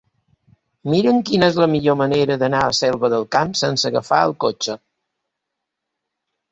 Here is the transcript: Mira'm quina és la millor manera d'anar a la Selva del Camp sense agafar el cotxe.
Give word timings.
Mira'm 0.93 1.19
quina 1.27 1.49
és 1.53 1.59
la 1.63 1.67
millor 1.75 1.97
manera 1.99 2.39
d'anar 2.45 2.63
a 2.63 2.73
la 2.73 2.79
Selva 2.79 3.13
del 3.17 3.29
Camp 3.37 3.55
sense 3.63 3.89
agafar 3.93 4.25
el 4.31 4.37
cotxe. 4.47 4.81